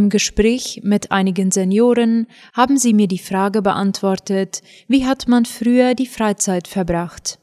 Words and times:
Im 0.00 0.08
Gespräch 0.08 0.80
mit 0.82 1.12
einigen 1.12 1.50
Senioren 1.50 2.26
haben 2.54 2.78
sie 2.78 2.94
mir 2.94 3.06
die 3.06 3.18
Frage 3.18 3.60
beantwortet, 3.60 4.62
wie 4.88 5.04
hat 5.04 5.28
man 5.28 5.44
früher 5.44 5.94
die 5.94 6.06
Freizeit 6.06 6.68
verbracht? 6.68 7.38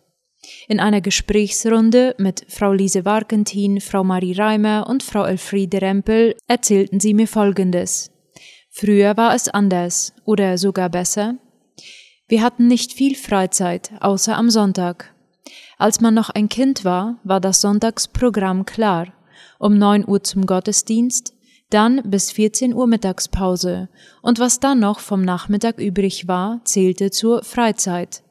In 0.68 0.80
einer 0.80 1.00
Gesprächsrunde 1.00 2.16
mit 2.18 2.48
Frau 2.50 2.73
Lise 2.73 3.05
Warkentin, 3.05 3.80
Frau 3.80 4.04
Marie 4.04 4.34
Reimer 4.34 4.88
und 4.90 5.04
Frau 5.04 5.23
Elfriede 5.26 5.84
Rempel 5.84 6.36
erzählten 6.48 7.00
sie 7.00 7.14
mir 7.14 7.28
Folgendes. 7.28 8.09
Früher 8.71 9.16
war 9.18 9.36
es 9.36 9.50
anders 9.50 10.14
oder 10.26 10.58
sogar 10.58 10.89
besser. 10.89 11.36
Wir 12.28 12.42
hatten 12.42 12.67
nicht 12.67 12.92
viel 12.92 13.14
Freizeit, 13.14 13.92
außer 14.00 14.36
am 14.36 14.50
Sonntag. 14.50 15.14
Als 15.78 16.02
man 16.02 16.16
noch 16.16 16.31
ein 16.31 16.50
Kind 16.50 16.84
war, 16.84 17.20
war 17.23 17.39
das 17.39 17.62
Sonntagsprogramm 17.62 18.66
klar. 18.66 19.14
Um 19.59 19.78
neun 19.78 20.08
Uhr 20.08 20.23
zum 20.23 20.48
Gottesdienst, 20.48 21.37
dann 21.70 22.02
bis 22.05 22.31
14 22.31 22.73
Uhr 22.73 22.88
Mittagspause 22.88 23.89
und 24.21 24.39
was 24.39 24.59
dann 24.59 24.80
noch 24.80 24.99
vom 24.99 25.21
Nachmittag 25.21 25.80
übrig 25.80 26.27
war, 26.27 26.62
zählte 26.63 27.12
zur 27.12 27.44
Freizeit. 27.44 28.23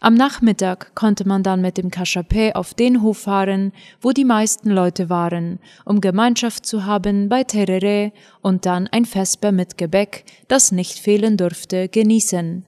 Am 0.00 0.14
Nachmittag 0.14 0.94
konnte 0.94 1.26
man 1.28 1.42
dann 1.42 1.60
mit 1.60 1.76
dem 1.76 1.90
Cachapé 1.90 2.54
auf 2.54 2.72
den 2.72 3.02
Hof 3.02 3.18
fahren, 3.18 3.72
wo 4.00 4.12
die 4.12 4.24
meisten 4.24 4.70
Leute 4.70 5.10
waren, 5.10 5.58
um 5.84 6.00
Gemeinschaft 6.00 6.64
zu 6.64 6.86
haben 6.86 7.28
bei 7.28 7.44
Terere 7.44 8.12
und 8.40 8.64
dann 8.64 8.86
ein 8.86 9.04
Vesper 9.04 9.52
mit 9.52 9.76
Gebäck, 9.76 10.24
das 10.48 10.72
nicht 10.72 10.98
fehlen 10.98 11.36
durfte, 11.36 11.88
genießen. 11.88 12.64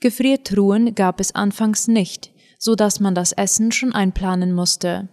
Gefriertruhen 0.00 0.94
gab 0.94 1.20
es 1.20 1.34
anfangs 1.34 1.88
nicht, 1.88 2.30
so 2.58 2.74
dass 2.74 3.00
man 3.00 3.14
das 3.14 3.32
Essen 3.32 3.72
schon 3.72 3.92
einplanen 3.92 4.52
musste. 4.52 5.08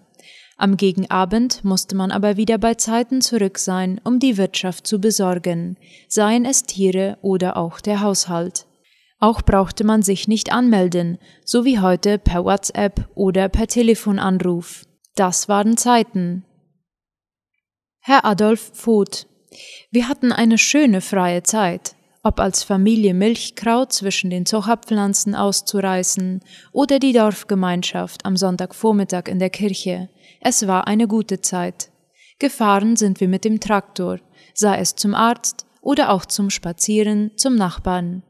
Am 0.58 0.78
Gegenabend 0.78 1.64
musste 1.64 1.96
man 1.96 2.12
aber 2.12 2.38
wieder 2.38 2.58
bei 2.58 2.76
Zeiten 2.76 3.22
zurück 3.22 3.58
sein, 3.58 4.00
um 4.04 4.20
die 4.20 4.38
Wirtschaft 4.38 4.86
zu 4.86 5.00
besorgen, 5.00 5.78
seien 6.08 6.46
es 6.46 6.64
Tiere 6.64 7.18
oder 7.22 7.58
auch 7.58 7.82
der 7.82 8.02
Haushalt. 8.02 8.68
Auch 9.20 9.42
brauchte 9.42 9.84
man 9.84 10.04
sich 10.04 10.28
nicht 10.28 10.52
anmelden, 10.52 11.18
so 11.44 11.66
wie 11.66 11.80
heute 11.80 12.20
per 12.20 12.46
WhatsApp 12.46 13.10
oder 13.16 13.50
per 13.50 13.68
Telefonanruf. 13.68 14.86
Das 15.16 15.48
waren 15.48 15.78
Zeiten. 15.78 16.46
Herr 18.00 18.26
Adolf 18.26 18.72
Voth. 18.74 19.28
Wir 19.92 20.08
hatten 20.08 20.32
eine 20.32 20.58
schöne 20.58 21.02
freie 21.02 21.44
Zeit 21.44 21.96
ob 22.24 22.40
als 22.40 22.64
Familie 22.64 23.14
Milchkraut 23.14 23.92
zwischen 23.92 24.30
den 24.30 24.46
Zochapflanzen 24.46 25.36
auszureißen 25.36 26.40
oder 26.72 26.98
die 26.98 27.12
Dorfgemeinschaft 27.12 28.26
am 28.26 28.38
Sonntagvormittag 28.38 29.28
in 29.28 29.40
der 29.40 29.50
Kirche. 29.50 30.10
Es 30.40 30.66
war 30.66 30.88
eine 30.88 31.08
gute 31.08 31.42
Zeit. 31.42 31.92
Gefahren 32.40 32.96
sind 32.96 33.20
wir 33.20 33.28
mit 33.28 33.44
dem 33.44 33.60
Traktor, 33.60 34.20
sei 34.54 34.80
es 34.80 34.96
zum 34.96 35.14
Arzt 35.14 35.66
oder 35.82 36.12
auch 36.12 36.26
zum 36.26 36.50
Spazieren 36.50 37.32
zum 37.36 37.56
Nachbarn. 37.56 38.24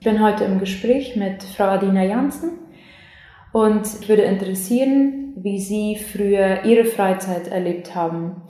Ich 0.00 0.06
bin 0.06 0.24
heute 0.24 0.44
im 0.44 0.58
Gespräch 0.58 1.14
mit 1.14 1.42
Frau 1.42 1.64
Adina 1.64 2.02
Janssen 2.02 2.52
und 3.52 3.86
ich 4.00 4.08
würde 4.08 4.22
interessieren, 4.22 5.34
wie 5.36 5.60
Sie 5.60 5.94
früher 5.94 6.64
Ihre 6.64 6.86
Freizeit 6.86 7.48
erlebt 7.48 7.94
haben. 7.94 8.40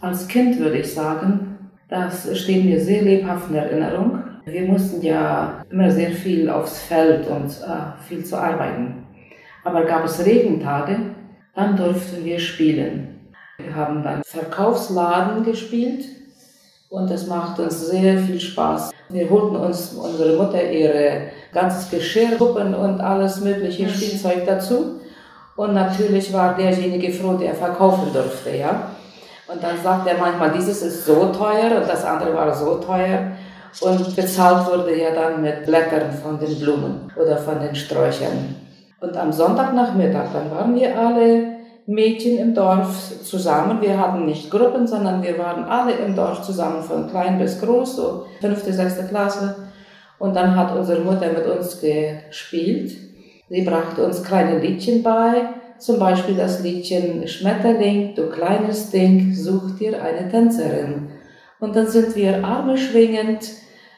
Als 0.00 0.28
Kind 0.28 0.60
würde 0.60 0.78
ich 0.78 0.94
sagen, 0.94 1.72
das 1.88 2.38
steht 2.38 2.64
mir 2.64 2.78
sehr 2.78 3.02
lebhaft 3.02 3.50
in 3.50 3.56
Erinnerung. 3.56 4.22
Wir 4.44 4.62
mussten 4.68 5.02
ja 5.02 5.64
immer 5.68 5.90
sehr 5.90 6.12
viel 6.12 6.48
aufs 6.48 6.80
Feld 6.82 7.26
und 7.26 7.46
äh, 7.46 8.00
viel 8.08 8.24
zu 8.24 8.36
arbeiten. 8.36 9.04
Aber 9.64 9.86
gab 9.86 10.04
es 10.04 10.24
Regentage, 10.24 10.96
dann 11.56 11.76
durften 11.76 12.24
wir 12.24 12.38
spielen. 12.38 13.32
Wir 13.58 13.74
haben 13.74 14.04
beim 14.04 14.22
Verkaufsladen 14.22 15.44
gespielt 15.44 16.04
und 16.90 17.10
es 17.10 17.26
macht 17.26 17.58
uns 17.58 17.88
sehr 17.88 18.18
viel 18.18 18.40
Spaß. 18.40 18.90
Wir 19.08 19.28
holten 19.28 19.56
uns 19.56 19.92
unsere 19.92 20.36
Mutter 20.36 20.62
ihre 20.70 21.28
ganzes 21.52 21.90
Geschirr, 21.90 22.36
Puppen 22.36 22.74
und 22.74 23.00
alles 23.00 23.40
mögliche 23.40 23.88
Spielzeug 23.88 24.44
dazu. 24.46 25.00
Und 25.56 25.74
natürlich 25.74 26.32
war 26.32 26.56
derjenige 26.56 27.12
froh, 27.12 27.34
der 27.34 27.54
verkaufen 27.54 28.12
durfte, 28.12 28.56
ja. 28.56 28.90
Und 29.46 29.62
dann 29.62 29.76
sagt 29.82 30.06
er 30.08 30.18
manchmal, 30.18 30.50
dieses 30.52 30.82
ist 30.82 31.04
so 31.04 31.26
teuer 31.26 31.80
und 31.80 31.88
das 31.88 32.04
andere 32.04 32.34
war 32.34 32.52
so 32.54 32.76
teuer. 32.76 33.32
Und 33.80 34.16
bezahlt 34.16 34.66
wurde 34.66 34.96
ja 34.96 35.10
dann 35.14 35.42
mit 35.42 35.66
Blättern 35.66 36.12
von 36.12 36.38
den 36.38 36.58
Blumen 36.58 37.12
oder 37.20 37.36
von 37.36 37.60
den 37.60 37.74
Sträuchern. 37.74 38.56
Und 39.00 39.16
am 39.16 39.32
Sonntagnachmittag, 39.32 40.32
dann 40.32 40.50
waren 40.50 40.74
wir 40.74 40.96
alle 40.96 41.53
Mädchen 41.86 42.38
im 42.38 42.54
Dorf 42.54 43.12
zusammen. 43.24 43.82
Wir 43.82 43.98
hatten 43.98 44.24
nicht 44.24 44.50
Gruppen, 44.50 44.86
sondern 44.86 45.22
wir 45.22 45.38
waren 45.38 45.64
alle 45.64 45.92
im 45.92 46.16
Dorf 46.16 46.42
zusammen, 46.42 46.82
von 46.82 47.10
klein 47.10 47.38
bis 47.38 47.60
groß, 47.60 47.96
so 47.96 48.26
fünfte, 48.40 48.72
sechste 48.72 49.04
Klasse. 49.04 49.56
Und 50.18 50.34
dann 50.34 50.56
hat 50.56 50.74
unsere 50.74 51.00
Mutter 51.00 51.28
mit 51.28 51.46
uns 51.46 51.80
gespielt. 51.80 52.96
Sie 53.50 53.62
brachte 53.62 54.04
uns 54.04 54.24
kleine 54.24 54.58
Liedchen 54.60 55.02
bei, 55.02 55.48
zum 55.78 55.98
Beispiel 55.98 56.36
das 56.36 56.62
Liedchen 56.62 57.28
Schmetterling, 57.28 58.14
du 58.14 58.30
kleines 58.30 58.90
Ding, 58.90 59.34
such 59.34 59.76
dir 59.78 60.02
eine 60.02 60.30
Tänzerin. 60.30 61.08
Und 61.60 61.76
dann 61.76 61.86
sind 61.86 62.16
wir 62.16 62.42
Arme 62.44 62.78
schwingend 62.78 63.50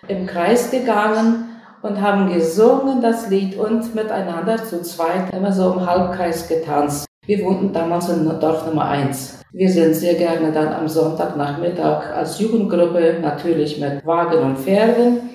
im 0.09 0.27
Kreis 0.27 0.71
gegangen 0.71 1.45
und 1.83 2.01
haben 2.01 2.33
gesungen 2.33 3.01
das 3.01 3.31
Lied 3.31 3.57
und 3.57 3.95
miteinander 3.95 4.57
zu 4.57 4.83
zweit 4.83 5.33
immer 5.33 5.53
so 5.53 5.73
im 5.75 5.87
Halbkreis 5.87 6.49
getanzt. 6.49 7.07
Wir 7.27 7.45
wohnten 7.45 7.73
damals 7.73 8.09
in 8.09 8.25
Dorf 8.39 8.67
Nummer 8.67 8.85
1. 8.85 9.41
Wir 9.53 9.69
sind 9.69 9.95
sehr 9.95 10.15
gerne 10.15 10.53
dann 10.53 10.73
am 10.73 10.87
Sonntagnachmittag 10.87 12.15
als 12.15 12.39
Jugendgruppe, 12.39 13.19
natürlich 13.21 13.81
mit 13.81 14.07
Wagen 14.07 14.39
und 14.45 14.59
Pferden, 14.59 15.31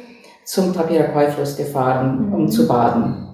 zum 0.45 0.73
Tapiraquai-Fluss 0.73 1.57
gefahren, 1.57 2.27
mhm. 2.27 2.33
um 2.33 2.47
zu 2.47 2.65
baden. 2.65 3.27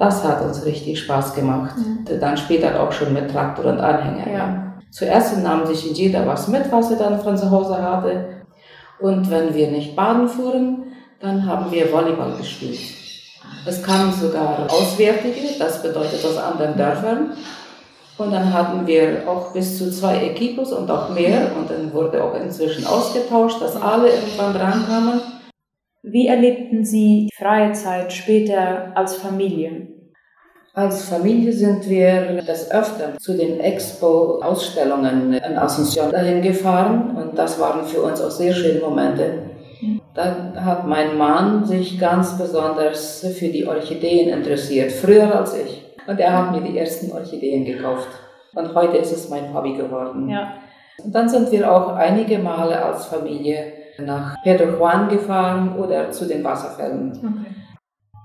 Das 0.00 0.24
hat 0.24 0.42
uns 0.42 0.64
richtig 0.64 0.98
Spaß 0.98 1.34
gemacht. 1.34 1.76
Mhm. 1.76 2.18
Dann 2.18 2.36
später 2.36 2.82
auch 2.82 2.90
schon 2.90 3.12
mit 3.12 3.30
Traktor 3.30 3.66
und 3.66 3.78
Anhänger. 3.78 4.32
Ja. 4.32 4.74
Zuerst 4.90 5.40
nahm 5.40 5.64
sich 5.66 5.84
jeder 5.96 6.26
was 6.26 6.48
mit, 6.48 6.72
was 6.72 6.90
er 6.90 6.98
dann 6.98 7.20
von 7.20 7.36
zu 7.36 7.50
Hause 7.52 7.80
hatte. 7.80 8.42
Und 8.98 9.30
wenn 9.30 9.54
wir 9.54 9.70
nicht 9.70 9.94
baden 9.94 10.28
fuhren, 10.28 10.84
dann 11.20 11.46
haben 11.46 11.70
wir 11.70 11.92
Volleyball 11.92 12.36
gespielt. 12.36 12.80
Es 13.64 13.80
kamen 13.80 14.12
sogar 14.12 14.66
Auswärtige, 14.68 15.56
das 15.58 15.82
bedeutet 15.82 16.24
aus 16.24 16.36
anderen 16.36 16.76
Dörfern. 16.76 17.30
Und 18.18 18.32
dann 18.32 18.52
hatten 18.52 18.86
wir 18.86 19.22
auch 19.26 19.52
bis 19.52 19.78
zu 19.78 19.90
zwei 19.90 20.26
Equipos 20.26 20.72
und 20.72 20.90
auch 20.90 21.10
mehr. 21.10 21.50
Und 21.58 21.70
dann 21.70 21.92
wurde 21.92 22.22
auch 22.22 22.34
inzwischen 22.34 22.86
ausgetauscht, 22.86 23.60
dass 23.60 23.80
alle 23.80 24.10
irgendwann 24.10 24.54
drankamen. 24.54 25.20
Wie 26.02 26.26
erlebten 26.26 26.84
Sie 26.84 27.30
freie 27.36 27.72
Zeit 27.72 28.12
später 28.12 28.92
als 28.94 29.14
Familie? 29.14 29.88
Als 30.74 31.04
Familie 31.04 31.52
sind 31.52 31.88
wir 31.88 32.42
des 32.42 32.70
Öfteren 32.70 33.18
zu 33.18 33.36
den 33.36 33.60
Expo-Ausstellungen 33.60 35.34
in 35.34 35.58
Asunción 35.58 36.10
dahin 36.10 36.40
gefahren 36.40 37.14
und 37.14 37.38
das 37.38 37.60
waren 37.60 37.84
für 37.84 38.00
uns 38.00 38.22
auch 38.22 38.30
sehr 38.30 38.54
schöne 38.54 38.80
Momente. 38.80 39.50
Da 40.14 40.54
hat 40.56 40.86
mein 40.86 41.18
Mann 41.18 41.66
sich 41.66 41.98
ganz 41.98 42.38
besonders 42.38 43.20
für 43.38 43.48
die 43.48 43.66
Orchideen 43.66 44.30
interessiert, 44.30 44.92
früher 44.92 45.38
als 45.38 45.54
ich. 45.54 45.81
Und 46.06 46.18
er 46.18 46.36
hat 46.36 46.52
mir 46.52 46.60
die 46.60 46.78
ersten 46.78 47.12
Orchideen 47.12 47.64
gekauft. 47.64 48.08
Und 48.54 48.74
heute 48.74 48.98
ist 48.98 49.12
es 49.12 49.28
mein 49.28 49.52
Hobby 49.54 49.74
geworden. 49.76 50.28
Ja. 50.28 50.54
Und 51.02 51.14
dann 51.14 51.28
sind 51.28 51.50
wir 51.50 51.70
auch 51.70 51.94
einige 51.94 52.38
Male 52.38 52.82
als 52.82 53.06
Familie 53.06 53.72
nach 53.98 54.36
Pedro 54.42 54.78
Juan 54.78 55.08
gefahren 55.08 55.76
oder 55.76 56.10
zu 56.10 56.26
den 56.26 56.44
Wasserfällen. 56.44 57.12
Okay. 57.16 57.54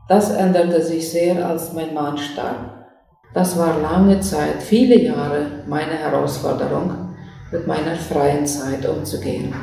Das 0.07 0.31
änderte 0.31 0.81
sich 0.81 1.09
sehr, 1.09 1.45
als 1.45 1.73
mein 1.73 1.93
Mann 1.93 2.17
starb. 2.17 2.77
Das 3.33 3.57
war 3.57 3.79
lange 3.79 4.19
Zeit, 4.21 4.61
viele 4.61 4.97
Jahre 4.97 5.45
meine 5.67 5.93
Herausforderung, 5.93 7.15
mit 7.51 7.67
meiner 7.67 7.95
freien 7.95 8.45
Zeit 8.45 8.87
umzugehen. 8.87 9.53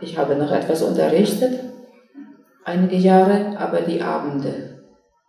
Ich 0.00 0.16
habe 0.18 0.34
noch 0.36 0.50
etwas 0.50 0.82
unterrichtet, 0.82 1.60
einige 2.64 2.96
Jahre, 2.96 3.56
aber 3.58 3.82
die 3.82 4.02
Abende 4.02 4.75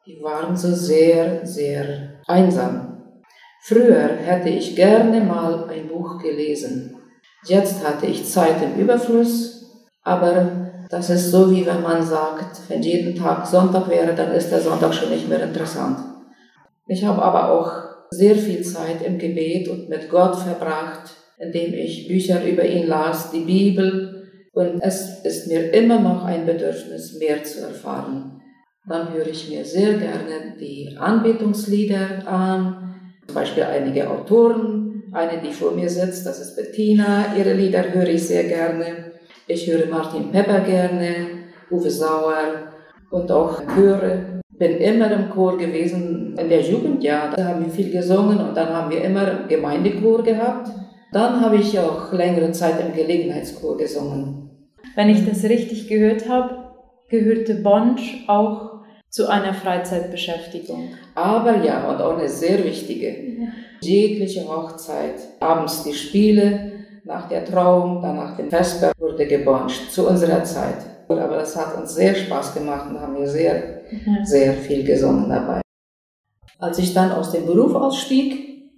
die 0.08 0.24
waren 0.24 0.56
so 0.56 0.74
sehr, 0.74 1.46
sehr 1.46 2.22
einsam. 2.28 3.04
Früher 3.64 4.08
hätte 4.24 4.48
ich 4.48 4.76
gerne 4.76 5.20
mal 5.20 5.68
ein 5.70 5.90
Buch 5.90 6.22
gelesen. 6.22 6.96
Jetzt 7.46 7.86
hatte 7.86 8.06
ich 8.06 8.26
Zeit 8.26 8.56
im 8.64 8.82
Überfluss, 8.82 9.70
aber 10.04 10.70
das 10.90 11.10
ist 11.10 11.32
so, 11.32 11.52
wie 11.52 11.66
wenn 11.66 11.82
man 11.84 12.02
sagt, 12.06 12.62
wenn 12.70 12.82
jeden 12.82 13.16
Tag 13.16 13.46
Sonntag 13.46 13.90
wäre, 13.90 14.16
dann 14.16 14.32
ist 14.32 14.50
der 14.50 14.62
Sonntag 14.62 14.94
schon 14.94 15.10
nicht 15.10 15.28
mehr 15.28 15.44
interessant. 15.44 16.00
Ich 16.88 17.04
habe 17.04 17.22
aber 17.22 17.52
auch 17.52 17.72
sehr 18.10 18.36
viel 18.36 18.64
Zeit 18.64 19.02
im 19.04 19.18
Gebet 19.18 19.68
und 19.68 19.90
mit 19.90 20.10
Gott 20.10 20.38
verbracht, 20.38 21.16
indem 21.38 21.74
ich 21.74 22.08
Bücher 22.08 22.46
über 22.46 22.64
ihn 22.64 22.88
las, 22.88 23.32
die 23.32 23.42
Bibel. 23.42 24.24
Und 24.54 24.82
es 24.82 25.26
ist 25.26 25.48
mir 25.48 25.74
immer 25.74 26.00
noch 26.00 26.24
ein 26.24 26.46
Bedürfnis, 26.46 27.18
mehr 27.20 27.44
zu 27.44 27.62
erfahren. 27.64 28.38
Dann 28.88 29.14
höre 29.14 29.28
ich 29.28 29.50
mir 29.50 29.66
sehr 29.66 29.94
gerne 29.94 30.56
die 30.60 30.96
Anbetungslieder 30.98 32.26
an, 32.26 32.96
zum 33.26 33.36
Beispiel 33.36 33.64
einige 33.64 34.10
Autoren, 34.10 35.04
eine, 35.12 35.42
die 35.42 35.52
vor 35.52 35.72
mir 35.72 35.90
sitzt, 35.90 36.26
das 36.26 36.40
ist 36.40 36.56
Bettina, 36.56 37.36
ihre 37.38 37.54
Lieder 37.54 37.94
höre 37.94 38.08
ich 38.08 38.28
sehr 38.28 38.46
gerne. 38.46 39.12
Ich 39.48 39.68
höre 39.68 39.88
Martin 39.88 40.32
Pepper 40.32 40.62
gerne, 40.62 41.16
Uwe 41.72 41.90
Sauer 41.90 42.72
und 43.12 43.32
auch 43.32 43.62
Chöre. 43.76 44.42
Bin 44.58 44.78
immer 44.78 45.12
im 45.12 45.30
Chor 45.30 45.58
gewesen 45.58 46.36
in 46.38 46.50
der 46.50 46.62
Jugend, 46.62 47.04
ja, 47.04 47.32
da 47.36 47.46
haben 47.46 47.66
wir 47.66 47.72
viel 47.72 47.92
gesungen 47.92 48.40
und 48.40 48.56
dann 48.56 48.70
haben 48.70 48.90
wir 48.90 49.04
immer 49.04 49.48
Gemeindechor 49.48 50.24
gehabt. 50.24 50.70
Dann 51.12 51.42
habe 51.42 51.58
ich 51.58 51.78
auch 51.80 52.12
längere 52.12 52.52
Zeit 52.52 52.76
im 52.80 52.94
Gelegenheitschor 52.94 53.78
gesungen. 53.78 54.50
Wenn 54.96 55.10
ich 55.10 55.26
das 55.26 55.44
richtig 55.44 55.88
gehört 55.88 56.28
habe, 56.28 56.74
gehörte 57.10 57.56
Bonsch 57.56 58.26
auch 58.28 58.77
zu 59.10 59.28
einer 59.28 59.54
Freizeitbeschäftigung. 59.54 60.92
Aber 61.16 61.64
ja, 61.64 61.90
und 61.90 62.02
auch 62.02 62.18
eine 62.18 62.30
sehr 62.30 62.64
wichtige. 62.64 63.10
Ja. 63.10 63.48
Jegliche 63.82 64.48
Hochzeit, 64.48 65.16
abends 65.40 65.84
die 65.84 65.94
Spiele, 65.94 66.72
nach 67.08 67.30
der 67.30 67.46
Trauung, 67.46 68.02
dann 68.02 68.18
nach 68.18 68.36
dem 68.36 68.50
Vesper 68.50 68.92
wurde 69.00 69.26
gebonscht, 69.26 69.92
zu 69.92 70.08
unserer 70.08 70.44
Zeit. 70.44 70.86
Aber 71.08 71.38
das 71.38 71.56
hat 71.56 71.78
uns 71.78 71.96
sehr 71.96 72.14
Spaß 72.14 72.54
gemacht 72.54 72.90
und 72.90 73.00
haben 73.00 73.18
wir 73.18 73.28
sehr, 73.28 73.82
ja. 73.90 74.26
sehr 74.26 74.54
viel 74.54 74.84
gesungen 74.84 75.30
dabei. 75.30 75.62
Als 76.60 76.78
ich 76.80 76.94
dann 76.94 77.12
aus 77.12 77.32
dem 77.32 77.46
Beruf 77.46 77.74
ausstieg, 77.76 78.72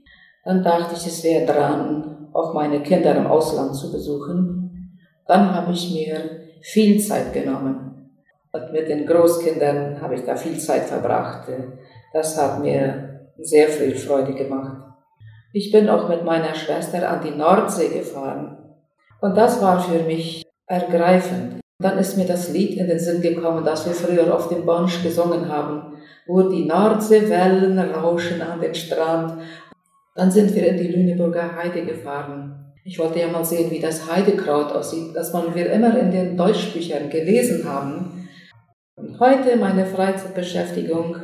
dann 0.46 0.64
dachte 0.64 0.96
ich, 0.96 1.08
es 1.08 1.24
wäre 1.24 1.46
dran, 1.46 2.30
auch 2.34 2.54
meine 2.54 2.84
Kinder 2.84 3.16
im 3.16 3.28
Ausland 3.28 3.76
zu 3.76 3.92
besuchen. 3.92 5.00
Dann 5.26 5.54
habe 5.54 5.74
ich 5.74 5.92
mir 5.92 6.42
viel 6.62 7.00
Zeit 7.00 7.34
genommen. 7.34 7.89
Und 8.52 8.72
mit 8.72 8.90
den 8.90 9.06
Großkindern 9.06 10.02
habe 10.02 10.16
ich 10.16 10.24
da 10.24 10.36
viel 10.36 10.58
Zeit 10.58 10.86
verbracht. 10.86 11.48
Das 12.14 12.38
hat 12.42 12.62
mir 12.62 13.30
sehr 13.38 13.70
viel 13.70 13.96
Freude 13.96 14.34
gemacht. 14.34 14.84
Ich 15.54 15.72
bin 15.72 15.90
auch 15.90 16.10
mit 16.10 16.24
meiner 16.24 16.56
Schwester 16.56 17.10
an 17.10 17.22
die 17.24 17.36
Nordsee 17.36 17.90
gefahren. 17.90 18.58
Und 19.22 19.36
das 19.36 19.62
war 19.62 19.80
für 19.80 20.04
mich 20.04 20.44
ergreifend. 20.68 21.60
Dann 21.80 21.98
ist 21.98 22.18
mir 22.18 22.26
das 22.26 22.52
Lied 22.52 22.78
in 22.78 22.88
den 22.88 23.00
Sinn 23.00 23.22
gekommen, 23.22 23.64
das 23.64 23.86
wir 23.86 23.94
früher 23.94 24.34
auf 24.34 24.50
dem 24.50 24.66
Bonsch 24.66 25.02
gesungen 25.02 25.48
haben, 25.48 25.98
wo 26.28 26.44
die 26.44 26.66
Nordseewellen 26.66 27.80
rauschen 27.80 28.42
an 28.42 28.60
den 28.60 28.76
Strand 28.76 29.40
dann 30.20 30.32
sind 30.32 30.54
wir 30.54 30.68
in 30.68 30.76
die 30.76 30.90
Lüneburger 30.90 31.56
Heide 31.56 31.86
gefahren. 31.86 32.74
Ich 32.84 33.00
wollte 33.00 33.20
ja 33.20 33.30
mal 33.30 33.46
sehen, 33.46 33.72
wie 33.72 33.80
das 33.80 34.12
Heidekraut 34.12 34.74
aussieht, 34.74 35.16
das 35.16 35.32
man 35.32 35.56
wir 35.56 35.72
immer 35.72 35.98
in 35.98 36.12
den 36.12 36.36
Deutschbüchern 36.36 37.10
gelesen 37.10 37.64
haben. 37.64 38.19
Heute 39.20 39.58
meine 39.58 39.86
Freizeitbeschäftigung 39.86 41.18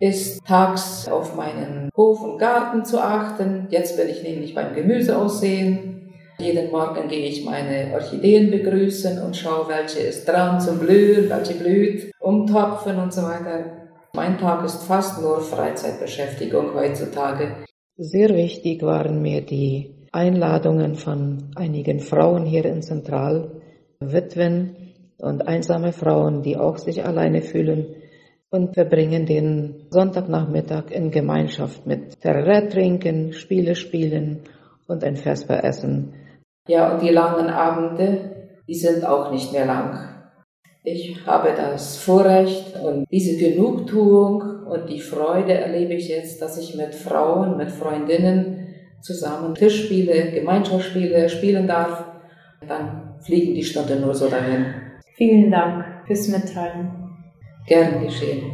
ist 0.00 0.44
tags 0.44 1.08
auf 1.08 1.34
meinen 1.34 1.88
Hof 1.96 2.22
und 2.22 2.36
Garten 2.36 2.84
zu 2.84 3.00
achten. 3.02 3.68
Jetzt 3.70 3.96
bin 3.96 4.06
ich 4.10 4.22
nämlich 4.22 4.54
beim 4.54 4.74
Gemüse 4.74 5.16
aussehen. 5.16 6.12
Jeden 6.38 6.70
Morgen 6.70 7.08
gehe 7.08 7.26
ich 7.26 7.46
meine 7.46 7.94
Orchideen 7.94 8.50
begrüßen 8.50 9.22
und 9.22 9.34
schaue, 9.34 9.66
welche 9.68 10.00
ist 10.00 10.28
dran 10.28 10.60
zum 10.60 10.78
Blühen, 10.78 11.30
welche 11.30 11.54
blüht, 11.54 12.12
umtopfen 12.20 12.98
und 12.98 13.14
so 13.14 13.22
weiter. 13.22 13.88
Mein 14.12 14.36
Tag 14.36 14.62
ist 14.66 14.82
fast 14.82 15.22
nur 15.22 15.40
Freizeitbeschäftigung 15.40 16.74
heutzutage. 16.74 17.64
Sehr 17.96 18.28
wichtig 18.28 18.82
waren 18.82 19.22
mir 19.22 19.40
die 19.40 19.94
Einladungen 20.12 20.96
von 20.96 21.50
einigen 21.56 22.00
Frauen 22.00 22.44
hier 22.44 22.66
in 22.66 22.82
Zentral, 22.82 23.62
Witwen 24.00 24.87
und 25.18 25.46
einsame 25.46 25.92
Frauen, 25.92 26.42
die 26.42 26.56
auch 26.56 26.78
sich 26.78 27.04
alleine 27.04 27.42
fühlen 27.42 27.94
und 28.50 28.74
verbringen 28.74 29.26
den 29.26 29.86
Sonntagnachmittag 29.90 30.90
in 30.90 31.10
Gemeinschaft 31.10 31.86
mit 31.86 32.20
Terror 32.20 32.68
trinken, 32.68 33.32
Spiele 33.32 33.74
spielen 33.74 34.40
und 34.86 35.04
ein 35.04 35.16
Vesper 35.16 35.64
essen. 35.64 36.14
Ja, 36.66 36.92
und 36.92 37.02
die 37.02 37.10
langen 37.10 37.48
Abende, 37.48 38.50
die 38.66 38.74
sind 38.74 39.04
auch 39.04 39.30
nicht 39.30 39.52
mehr 39.52 39.66
lang. 39.66 40.08
Ich 40.84 41.26
habe 41.26 41.50
das 41.54 41.98
Vorrecht 41.98 42.76
und 42.82 43.06
diese 43.10 43.36
Genugtuung 43.36 44.66
und 44.66 44.88
die 44.88 45.00
Freude 45.00 45.52
erlebe 45.54 45.94
ich 45.94 46.08
jetzt, 46.08 46.40
dass 46.40 46.56
ich 46.56 46.74
mit 46.74 46.94
Frauen, 46.94 47.56
mit 47.56 47.70
Freundinnen 47.70 48.74
zusammen 49.02 49.54
Tischspiele, 49.54 50.32
Gemeinschaftsspiele 50.32 51.28
spielen 51.28 51.66
darf. 51.66 52.04
Dann 52.66 53.16
fliegen 53.20 53.54
die 53.54 53.64
Stunden 53.64 54.00
nur 54.00 54.14
so 54.14 54.28
dahin. 54.28 54.87
Vielen 55.18 55.50
Dank 55.50 55.84
fürs 56.06 56.28
Mitteilen. 56.28 56.92
Gern 57.66 58.04
geschehen. 58.04 58.52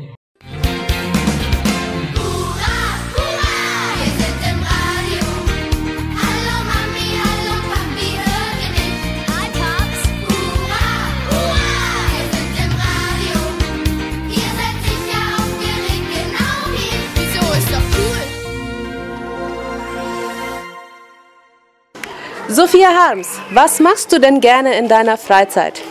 Sophia 22.49 22.88
Harms, 22.88 23.38
was 23.50 23.81
machst 23.81 24.12
du 24.12 24.19
denn 24.19 24.40
gerne 24.40 24.78
in 24.78 24.88
deiner 24.88 25.19
Freizeit? 25.19 25.82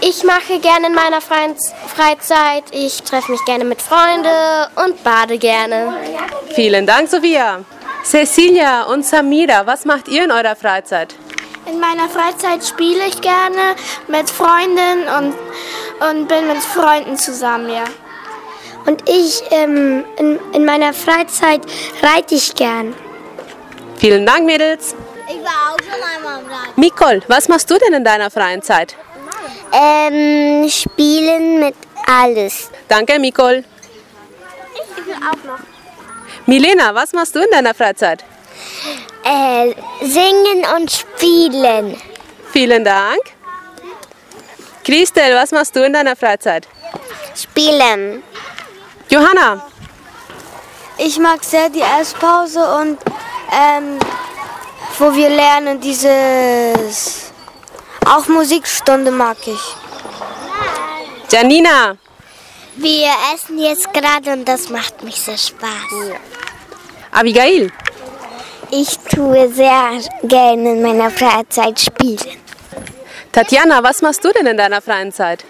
Ich 0.00 0.24
mache 0.24 0.58
gerne 0.60 0.88
in 0.88 0.94
meiner 0.94 1.20
Freizeit, 1.20 2.64
ich 2.70 3.02
treffe 3.02 3.32
mich 3.32 3.44
gerne 3.44 3.64
mit 3.64 3.80
Freunden 3.80 4.28
und 4.84 5.02
bade 5.02 5.38
gerne. 5.38 5.94
Vielen 6.54 6.86
Dank, 6.86 7.08
Sophia. 7.08 7.64
Cecilia 8.04 8.84
und 8.84 9.04
Samira, 9.04 9.66
was 9.66 9.84
macht 9.84 10.08
ihr 10.08 10.24
in 10.24 10.30
eurer 10.30 10.54
Freizeit? 10.54 11.14
In 11.66 11.80
meiner 11.80 12.08
Freizeit 12.08 12.64
spiele 12.64 13.06
ich 13.08 13.20
gerne 13.20 13.74
mit 14.06 14.30
Freunden 14.30 15.08
und, 15.18 15.34
und 16.08 16.28
bin 16.28 16.46
mit 16.46 16.58
Freunden 16.58 17.16
zusammen, 17.16 17.70
ja. 17.70 17.84
Und 18.84 19.08
ich 19.08 19.42
ähm, 19.50 20.04
in, 20.18 20.38
in 20.52 20.64
meiner 20.64 20.92
Freizeit 20.92 21.62
reite 22.02 22.36
ich 22.36 22.54
gern. 22.54 22.94
Vielen 23.96 24.24
Dank, 24.24 24.44
Mädels. 24.44 24.94
Ich 25.26 25.42
war 25.42 25.72
auch 25.72 25.78
schon 25.82 26.00
einmal 26.16 26.40
im 26.40 26.46
Rad. 26.46 26.78
Nicole, 26.78 27.22
was 27.26 27.48
machst 27.48 27.68
du 27.68 27.78
denn 27.78 27.94
in 27.94 28.04
deiner 28.04 28.30
freien 28.30 28.62
Zeit? 28.62 28.94
Ähm, 29.72 30.68
spielen 30.68 31.60
mit 31.60 31.74
alles. 32.06 32.70
Danke, 32.88 33.18
Nicole. 33.18 33.64
Ich 34.74 35.06
will 35.06 35.14
auch 35.14 35.44
noch. 35.44 35.58
Milena, 36.46 36.94
was 36.94 37.12
machst 37.12 37.34
du 37.34 37.40
in 37.40 37.50
deiner 37.50 37.74
Freizeit? 37.74 38.24
Äh, 39.24 39.74
singen 40.02 40.64
und 40.76 40.90
spielen. 40.92 42.00
Vielen 42.52 42.84
Dank. 42.84 43.20
Christel, 44.84 45.34
was 45.34 45.50
machst 45.50 45.74
du 45.74 45.84
in 45.84 45.92
deiner 45.92 46.14
Freizeit? 46.14 46.68
Spielen. 47.34 48.22
Johanna. 49.08 49.66
Ich 50.98 51.18
mag 51.18 51.42
sehr 51.42 51.68
die 51.68 51.82
Esspause 51.82 52.60
und 52.80 52.98
ähm, 53.52 53.98
wo 54.98 55.14
wir 55.14 55.28
lernen 55.28 55.80
dieses. 55.80 57.25
Auch 58.08 58.28
Musikstunde 58.28 59.10
mag 59.10 59.36
ich. 59.46 59.60
Janina. 61.28 61.96
Wir 62.76 63.10
essen 63.34 63.58
jetzt 63.58 63.92
gerade 63.92 64.32
und 64.32 64.44
das 64.46 64.68
macht 64.68 65.02
mich 65.02 65.20
sehr 65.20 65.36
Spaß. 65.36 65.90
Ja. 66.08 66.16
Abigail. 67.10 67.72
Ich 68.70 68.96
tue 68.98 69.52
sehr 69.52 70.00
gerne 70.22 70.72
in 70.72 70.82
meiner 70.82 71.10
Freizeit 71.10 71.80
spielen. 71.80 72.38
Tatjana, 73.32 73.82
was 73.82 74.02
machst 74.02 74.24
du 74.24 74.30
denn 74.32 74.46
in 74.46 74.56
deiner 74.56 74.80
freien 74.80 75.12
Zeit? 75.12 75.44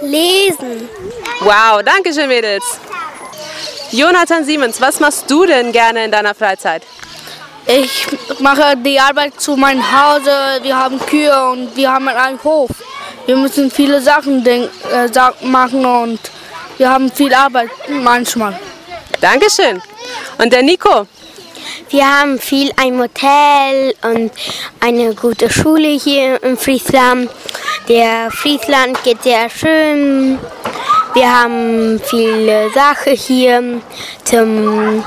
Lesen. 0.00 0.88
Wow, 1.40 1.82
danke 1.84 2.14
schön, 2.14 2.28
Mädels. 2.28 2.64
Jonathan 3.90 4.44
Siemens, 4.44 4.80
was 4.80 4.98
machst 4.98 5.30
du 5.30 5.44
denn 5.44 5.72
gerne 5.72 6.06
in 6.06 6.10
deiner 6.10 6.34
Freizeit? 6.34 6.82
Ich 7.66 8.06
mache 8.40 8.76
die 8.76 8.98
Arbeit 8.98 9.40
zu 9.40 9.56
meinem 9.56 9.82
Hause. 9.82 10.32
Wir 10.62 10.76
haben 10.76 10.98
Kühe 11.06 11.50
und 11.50 11.76
wir 11.76 11.92
haben 11.92 12.08
einen 12.08 12.42
Hof. 12.42 12.70
Wir 13.26 13.36
müssen 13.36 13.70
viele 13.70 14.00
Sachen 14.00 14.44
äh, 14.44 14.66
machen 15.42 15.86
und 15.86 16.18
wir 16.76 16.90
haben 16.90 17.10
viel 17.10 17.32
Arbeit 17.32 17.70
manchmal. 17.88 18.58
Dankeschön. 19.20 19.80
Und 20.38 20.52
der 20.52 20.62
Nico? 20.62 21.06
Wir 21.90 22.06
haben 22.06 22.40
viel 22.40 22.72
ein 22.76 22.98
Hotel 22.98 23.94
und 24.02 24.32
eine 24.80 25.14
gute 25.14 25.48
Schule 25.48 25.88
hier 25.88 26.42
in 26.42 26.56
Friesland. 26.56 27.30
Der 27.88 28.30
Friesland 28.30 29.02
geht 29.04 29.22
sehr 29.22 29.48
schön. 29.48 30.38
Wir 31.14 31.30
haben 31.30 32.00
viele 32.04 32.70
Sachen 32.70 33.12
hier, 33.14 33.80
zum 34.24 35.04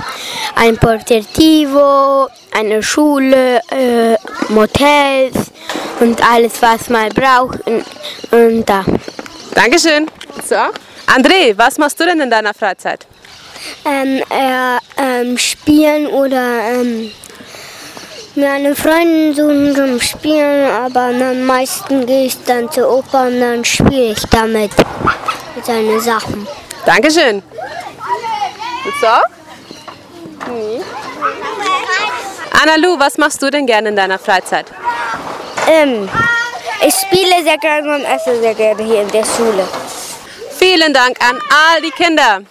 ein 0.56 0.78
Portativo, 0.78 2.28
eine 2.54 2.84
Schule, 2.84 3.60
äh, 3.72 4.16
Motels 4.50 5.52
und 6.00 6.22
alles, 6.32 6.62
was 6.62 6.90
man 6.90 7.10
braucht. 7.10 7.66
Und, 7.66 7.84
und 8.32 8.66
da. 8.66 8.86
Dankeschön. 9.56 10.08
So. 10.48 10.56
André, 11.08 11.58
was 11.58 11.78
machst 11.78 12.00
du 12.00 12.06
denn 12.06 12.20
in 12.20 12.30
deiner 12.30 12.54
Freizeit? 12.54 13.08
Ähm, 13.84 14.22
äh, 14.30 14.78
ähm, 14.98 15.38
spielen 15.38 16.08
oder 16.08 16.72
ähm, 16.72 17.12
meine 18.36 18.76
Freundin 18.76 19.34
suchen 19.34 19.76
zum 19.76 20.02
Spielen, 20.02 20.70
aber 20.70 21.06
am 21.06 21.46
meisten 21.46 22.06
gehe 22.06 22.26
ich 22.26 22.38
dann 22.44 22.70
zur 22.70 22.92
Oper 22.92 23.28
und 23.28 23.40
dann 23.40 23.66
spiele 23.66 24.12
ich 24.12 24.22
damit 24.30 24.72
mit 25.56 25.66
seinen 25.66 26.00
Sachen. 26.02 26.48
Dankeschön. 26.86 27.42
Und 28.86 28.94
so? 29.02 30.52
Nee. 30.52 30.82
Anna-Lu, 32.62 33.00
was 33.00 33.18
machst 33.18 33.42
du 33.42 33.50
denn 33.50 33.66
gerne 33.66 33.90
in 33.90 33.96
deiner 33.96 34.20
Freizeit? 34.20 34.68
Ähm, 35.68 36.10
ich 36.86 36.94
spiele 36.94 37.44
sehr 37.44 37.58
gerne 37.58 37.96
und 37.96 38.04
esse 38.04 38.40
sehr 38.40 38.54
gerne 38.54 38.84
hier 38.84 39.02
in 39.02 39.08
der 39.10 39.26
Schule. 39.26 39.68
Vielen 40.58 40.94
Dank 40.94 41.18
an 41.22 41.40
all 41.50 41.82
die 41.82 41.92
Kinder. 41.92 42.42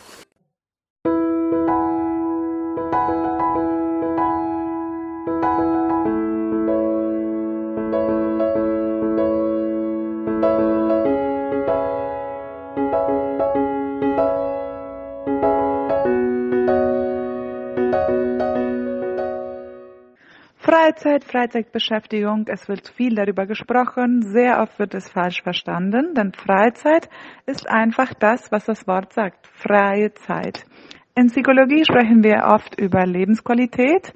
Freizeit, 20.74 21.22
Freizeitbeschäftigung, 21.22 22.46
es 22.48 22.68
wird 22.68 22.88
viel 22.88 23.14
darüber 23.14 23.46
gesprochen, 23.46 24.22
sehr 24.22 24.60
oft 24.60 24.76
wird 24.80 24.92
es 24.94 25.08
falsch 25.08 25.40
verstanden, 25.40 26.14
denn 26.14 26.32
Freizeit 26.32 27.08
ist 27.46 27.70
einfach 27.70 28.12
das, 28.14 28.50
was 28.50 28.64
das 28.64 28.84
Wort 28.88 29.12
sagt, 29.12 29.46
freie 29.52 30.12
Zeit. 30.14 30.66
In 31.14 31.28
Psychologie 31.28 31.84
sprechen 31.84 32.24
wir 32.24 32.48
oft 32.52 32.76
über 32.80 33.06
Lebensqualität 33.06 34.14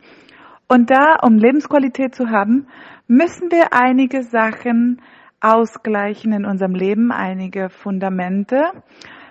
und 0.66 0.90
da, 0.90 1.18
um 1.22 1.38
Lebensqualität 1.38 2.16
zu 2.16 2.28
haben, 2.28 2.66
müssen 3.06 3.52
wir 3.52 3.72
einige 3.72 4.24
Sachen 4.24 5.00
ausgleichen 5.40 6.32
in 6.32 6.44
unserem 6.44 6.74
Leben, 6.74 7.12
einige 7.12 7.68
Fundamente. 7.68 8.64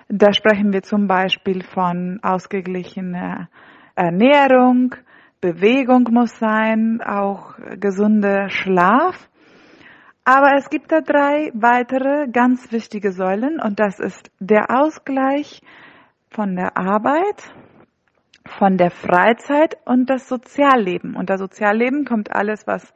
Da 0.08 0.32
sprechen 0.32 0.72
wir 0.72 0.82
zum 0.82 1.08
Beispiel 1.08 1.62
von 1.62 2.22
ausgeglichener 2.24 3.50
Ernährung, 3.96 4.96
Bewegung 5.42 6.08
muss 6.12 6.38
sein, 6.40 7.00
auch 7.02 7.56
gesunder 7.80 8.50
Schlaf. 8.50 9.30
Aber 10.26 10.56
es 10.58 10.70
gibt 10.70 10.92
da 10.92 11.02
drei 11.02 11.52
weitere 11.54 12.28
ganz 12.28 12.72
wichtige 12.72 13.12
Säulen 13.12 13.62
und 13.62 13.80
das 13.80 14.00
ist 14.00 14.30
der 14.40 14.66
Ausgleich 14.70 15.62
von 16.30 16.56
der 16.56 16.76
Arbeit, 16.78 17.54
von 18.46 18.78
der 18.78 18.92
Freizeit 18.92 19.78
und 19.86 20.10
das 20.10 20.28
Sozialleben. 20.28 21.16
Und 21.16 21.30
das 21.30 21.40
Sozialleben 21.40 22.04
kommt 22.06 22.36
alles, 22.36 22.68
was 22.68 22.94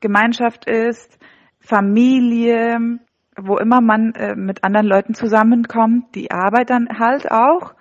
Gemeinschaft 0.00 0.68
ist, 0.68 1.18
Familie, 1.60 2.98
wo 3.36 3.56
immer 3.58 3.80
man 3.80 4.12
äh, 4.14 4.34
mit 4.34 4.64
anderen 4.64 4.86
Leuten 4.86 5.14
zusammenkommt, 5.14 6.14
die 6.14 6.30
Arbeit 6.30 6.70
dann 6.70 6.98
halt 6.98 7.30
auch. 7.30 7.74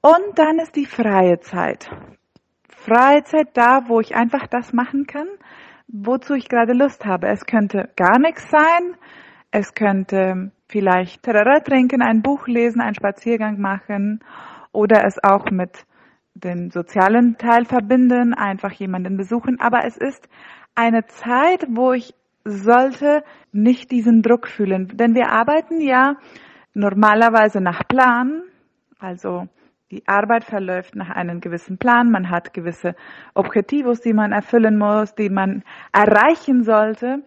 Und 0.00 0.36
dann 0.38 0.58
ist 0.58 0.76
die 0.76 0.86
freie 0.86 1.40
Zeit. 1.40 1.90
Freizeit 2.84 3.48
da, 3.54 3.88
wo 3.88 4.00
ich 4.00 4.14
einfach 4.14 4.46
das 4.46 4.74
machen 4.74 5.06
kann, 5.06 5.28
wozu 5.88 6.34
ich 6.34 6.48
gerade 6.48 6.74
Lust 6.74 7.06
habe. 7.06 7.28
Es 7.28 7.46
könnte 7.46 7.88
gar 7.96 8.18
nichts 8.18 8.50
sein. 8.50 8.96
Es 9.50 9.74
könnte 9.74 10.52
vielleicht 10.68 11.22
Terrara 11.22 11.60
trinken, 11.60 12.02
ein 12.02 12.20
Buch 12.20 12.46
lesen, 12.46 12.80
einen 12.80 12.94
Spaziergang 12.94 13.58
machen 13.58 14.20
oder 14.72 15.06
es 15.06 15.22
auch 15.22 15.50
mit 15.50 15.86
dem 16.34 16.70
sozialen 16.70 17.38
Teil 17.38 17.64
verbinden, 17.64 18.34
einfach 18.34 18.72
jemanden 18.72 19.16
besuchen. 19.16 19.60
Aber 19.60 19.84
es 19.86 19.96
ist 19.96 20.28
eine 20.74 21.06
Zeit, 21.06 21.66
wo 21.70 21.92
ich 21.92 22.14
sollte 22.44 23.24
nicht 23.52 23.92
diesen 23.92 24.20
Druck 24.20 24.46
fühlen. 24.46 24.88
Denn 24.94 25.14
wir 25.14 25.30
arbeiten 25.30 25.80
ja 25.80 26.16
normalerweise 26.74 27.60
nach 27.60 27.86
Plan. 27.88 28.42
Also 28.98 29.48
die 29.90 30.06
Arbeit 30.06 30.44
verläuft 30.44 30.96
nach 30.96 31.10
einem 31.10 31.40
gewissen 31.40 31.78
Plan. 31.78 32.10
Man 32.10 32.30
hat 32.30 32.54
gewisse 32.54 32.94
Objetivos, 33.34 34.00
die 34.00 34.12
man 34.14 34.32
erfüllen 34.32 34.78
muss, 34.78 35.14
die 35.14 35.30
man 35.30 35.62
erreichen 35.92 36.64
sollte. 36.64 37.22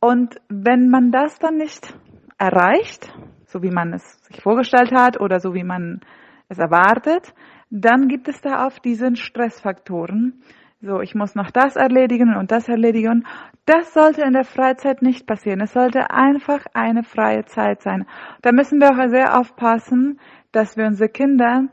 Und 0.00 0.40
wenn 0.48 0.88
man 0.88 1.10
das 1.10 1.38
dann 1.38 1.56
nicht 1.56 1.94
erreicht, 2.38 3.12
so 3.44 3.62
wie 3.62 3.70
man 3.70 3.92
es 3.92 4.22
sich 4.24 4.40
vorgestellt 4.42 4.92
hat 4.92 5.20
oder 5.20 5.40
so 5.40 5.54
wie 5.54 5.64
man 5.64 6.00
es 6.48 6.58
erwartet, 6.58 7.34
dann 7.70 8.08
gibt 8.08 8.28
es 8.28 8.40
da 8.40 8.66
oft 8.66 8.84
diesen 8.84 9.16
Stressfaktoren. 9.16 10.42
So, 10.80 11.00
ich 11.00 11.14
muss 11.14 11.34
noch 11.34 11.50
das 11.50 11.74
erledigen 11.74 12.36
und 12.36 12.52
das 12.52 12.68
erledigen. 12.68 13.26
Das 13.66 13.92
sollte 13.92 14.22
in 14.22 14.32
der 14.32 14.44
Freizeit 14.44 15.02
nicht 15.02 15.26
passieren. 15.26 15.60
Es 15.60 15.72
sollte 15.72 16.10
einfach 16.10 16.64
eine 16.72 17.02
freie 17.02 17.44
Zeit 17.46 17.82
sein. 17.82 18.06
Da 18.42 18.52
müssen 18.52 18.80
wir 18.80 18.90
auch 18.90 19.08
sehr 19.08 19.38
aufpassen, 19.38 20.20
dass 20.52 20.76
wir 20.76 20.86
unsere 20.86 21.10
Kinder 21.10 21.64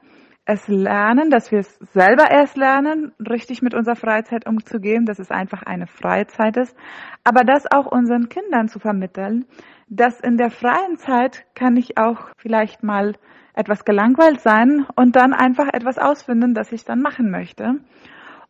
es 0.45 0.67
lernen, 0.67 1.31
dass 1.31 1.51
wir 1.51 1.59
es 1.59 1.79
selber 1.91 2.29
erst 2.29 2.55
lernen, 2.55 3.13
richtig 3.19 3.61
mit 3.63 3.73
unserer 3.73 3.95
Freizeit 3.95 4.47
umzugehen, 4.47 5.05
dass 5.05 5.19
es 5.19 5.31
einfach 5.31 5.63
eine 5.63 5.87
Freizeit 5.87 6.55
ist, 6.55 6.77
aber 7.23 7.43
das 7.43 7.65
auch 7.71 7.87
unseren 7.87 8.29
Kindern 8.29 8.67
zu 8.67 8.79
vermitteln, 8.79 9.45
dass 9.87 10.19
in 10.19 10.37
der 10.37 10.51
freien 10.51 10.97
Zeit 10.97 11.45
kann 11.55 11.75
ich 11.77 11.97
auch 11.97 12.29
vielleicht 12.37 12.83
mal 12.83 13.13
etwas 13.53 13.85
gelangweilt 13.85 14.41
sein 14.41 14.85
und 14.95 15.15
dann 15.15 15.33
einfach 15.33 15.67
etwas 15.73 15.97
ausfinden, 15.97 16.53
das 16.53 16.71
ich 16.71 16.85
dann 16.85 17.01
machen 17.01 17.31
möchte. 17.31 17.79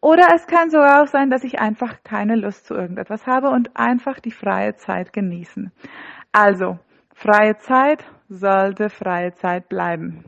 Oder 0.01 0.27
es 0.35 0.47
kann 0.47 0.69
sogar 0.69 1.01
auch 1.01 1.07
sein, 1.07 1.29
dass 1.29 1.43
ich 1.43 1.59
einfach 1.59 2.03
keine 2.03 2.35
Lust 2.35 2.67
zu 2.67 2.73
irgendetwas 2.73 3.25
habe 3.25 3.49
und 3.49 3.75
einfach 3.75 4.19
die 4.19 4.31
freie 4.31 4.75
Zeit 4.75 5.13
genießen. 5.13 5.71
Also, 6.31 6.79
freie 7.13 7.57
Zeit 7.57 8.03
sollte 8.27 8.89
freie 8.89 9.33
Zeit 9.33 9.69
bleiben. 9.69 10.25